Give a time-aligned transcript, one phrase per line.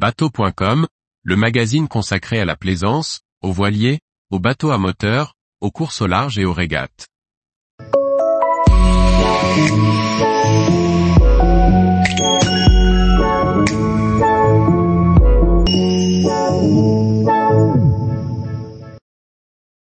[0.00, 0.86] Bateau.com,
[1.24, 3.98] le magazine consacré à la plaisance, aux voiliers,
[4.30, 7.08] aux bateaux à moteur, aux courses au large et aux régates.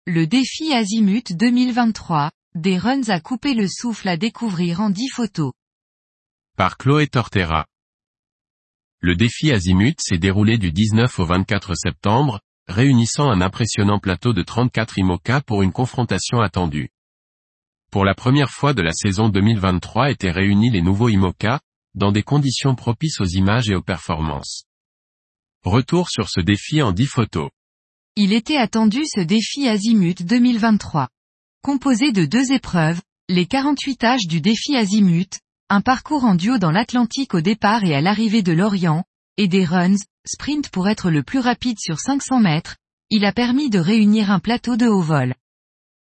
[0.05, 5.53] Le défi Azimut 2023, des runs à couper le souffle à découvrir en 10 photos.
[6.59, 7.65] Par Chloé Tortera.
[9.05, 14.43] Le défi Azimut s'est déroulé du 19 au 24 septembre, réunissant un impressionnant plateau de
[14.43, 16.91] 34 IMOCA pour une confrontation attendue.
[17.91, 21.59] Pour la première fois de la saison 2023 étaient réunis les nouveaux IMOCA,
[21.97, 24.67] dans des conditions propices aux images et aux performances.
[25.65, 27.51] Retour sur ce défi en 10 photos.
[28.15, 31.09] Il était attendu ce défi Azimut 2023.
[31.61, 35.41] Composé de deux épreuves, les 48 âges du défi Azimut,
[35.73, 39.05] un parcours en duo dans l'Atlantique au départ et à l'arrivée de l'Orient,
[39.39, 42.77] et des runs, sprint pour être le plus rapide sur 500 mètres,
[43.09, 45.35] il a permis de réunir un plateau de haut vol.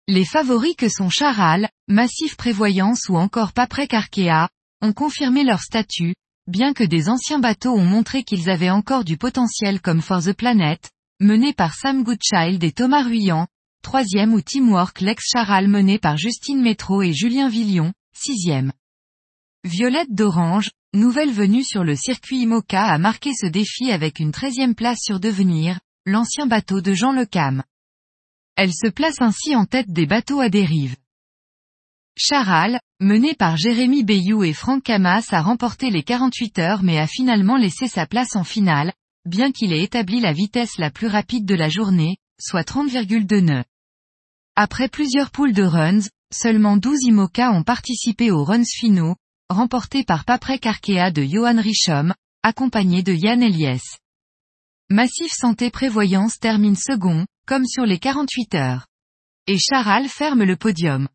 [0.08, 4.48] Les favoris que sont Charal, Massif Prévoyance ou encore Paprec Arkea,
[4.82, 6.16] ont confirmé leur statut,
[6.48, 10.32] bien que des anciens bateaux ont montré qu'ils avaient encore du potentiel comme For the
[10.32, 13.47] Planet, mené par Sam Goodchild et Thomas Ruyant,
[13.84, 18.72] troisième ou Teamwork Lex Charal mené par Justine Métro et Julien Villion, sixième.
[19.64, 24.74] Violette d'Orange, nouvelle venue sur le circuit IMOCA a marqué ce défi avec une treizième
[24.74, 27.62] place sur Devenir, l'ancien bateau de Jean Le Cam.
[28.56, 30.96] Elle se place ainsi en tête des bateaux à dérive.
[32.14, 37.06] Charal, mené par Jérémy Bayou et Franck Camas a remporté les 48 heures mais a
[37.06, 38.92] finalement laissé sa place en finale,
[39.24, 43.64] bien qu'il ait établi la vitesse la plus rapide de la journée, soit 30,2 nœuds.
[44.56, 49.16] Après plusieurs poules de runs, seulement 12 IMOCA ont participé aux runs finaux,
[49.50, 53.98] remportés par Paprec Arkea de Johan Richom, accompagné de Yann Eliès.
[54.91, 58.87] Massif Santé Prévoyance termine second, comme sur les 48 heures.
[59.47, 61.09] Et Charal ferme le podium.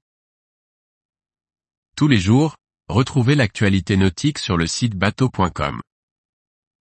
[1.95, 2.55] Tous les jours,
[2.87, 5.81] retrouvez l'actualité nautique sur le site bateau.com.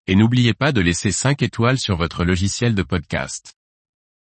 [0.06, 3.57] Et n'oubliez pas de laisser 5 étoiles sur votre logiciel de podcast.